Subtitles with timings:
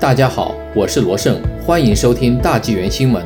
[0.00, 3.20] 大家好，我是罗胜，欢迎收听大纪元新闻。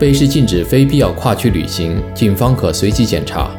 [0.00, 3.54] 卑诗禁止非必要跨区旅行，警方可随机检查。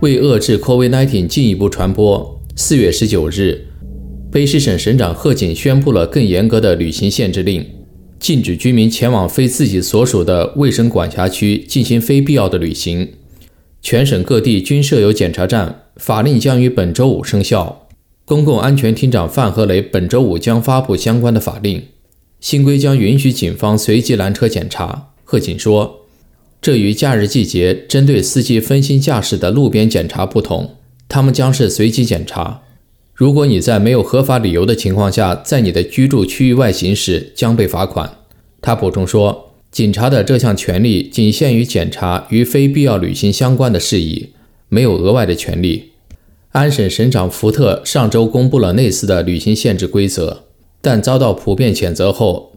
[0.00, 3.64] 为遏制 COVID-19 进一步传播，四月十九日，
[4.32, 7.64] 卑诗省省长贺锦宣布了更严格的旅行限制令，
[8.18, 13.08] 禁止居民前往非自己所属的卫生管辖区进行非必要的旅行。
[13.80, 17.83] 全省各地均设有检查站，法令将于本周五生效。
[18.26, 21.82] 公共安全厅长范和雷本周五将发布相关的法令，
[22.40, 25.10] 新规将允许警方随机拦车检查。
[25.24, 26.00] 贺锦说，
[26.62, 30.76] 这与假日季节针对司机分心驾驶的路边检查不同，
[31.06, 32.62] 他们将是随机检查。
[33.12, 38.10] 如果你在没有合法理由的情况下在你的居住区域外行驶，将被罚款。
[38.62, 44.30] 他补充说，警察的这项权利仅限于检查与非必要旅行相关的事宜，
[44.70, 45.90] 没有额外的权利。
[46.54, 50.44] 安省省长福特上周公布了类似的旅行限制规则，
[50.80, 52.52] 但遭到普遍谴责后，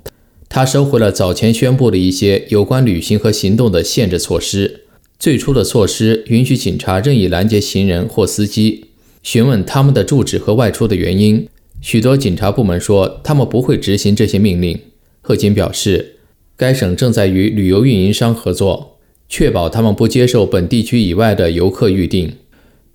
[0.48, 4.82] 他收回了早前宣布的一些有关旅行和行动的限制措施。
[5.18, 8.86] 最初的措施允许警察任意拦截行人或司机，
[9.24, 11.48] 询问他们的住址和外出的原因。
[11.82, 14.80] 许多警察部门说他们不会执行这些命令。
[15.22, 16.18] 贺锦表示，
[16.56, 22.34] 该省正在与旅游运营商合作，确保他们不接受本地区以外的游客预订。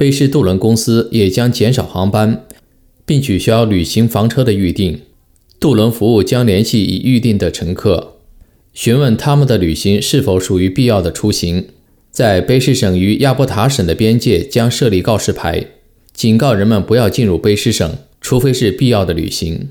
[0.03, 2.45] 卑诗渡轮公司也将减少航班，
[3.07, 5.03] 并取消旅行房车的预订。
[5.61, 8.17] 渡轮服务将联系已预订的乘客，
[8.75, 11.69] 询问他们的旅行是否属于必要的出行。
[12.11, 15.67] 在卑诗省与亚伯塔省的边界将设立告示牌，
[16.13, 19.69] 警告人们不要进入卑诗省，除非是必要的旅行。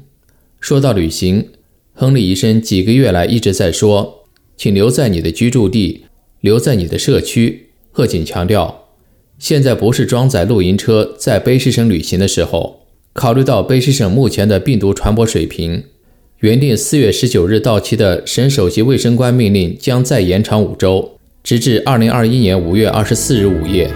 [0.62, 1.50] 说到旅行，
[1.94, 4.24] 亨利医生几个月来一直在说
[4.56, 6.06] ：“请留在你的居住地，
[6.40, 8.81] 留在你的社区。”贺锦强调。
[9.42, 12.82] 现在不是装载露营车在卑诗省旅行的时候。
[13.14, 15.84] 考虑到卑诗省目前的病毒传播水平，
[16.42, 23.90] 原定四月十九日到期的省首席卫生官命令将再延长五周，直至二零二一年五月二十四日午夜。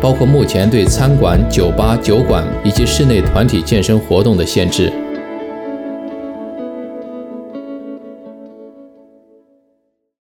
[0.00, 4.90] 包括目前对餐馆、酒吧、酒馆以及室内团体健身活动的限制。